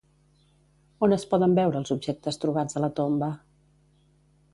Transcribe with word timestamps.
On 1.07 1.11
es 1.17 1.25
poden 1.33 1.53
veure 1.59 1.79
els 1.81 1.93
objectes 1.97 2.41
trobats 2.45 2.79
a 2.79 2.83
la 2.87 2.91
tomba? 3.01 3.29